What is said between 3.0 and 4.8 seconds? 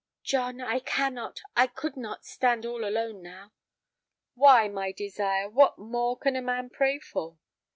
now." "Why,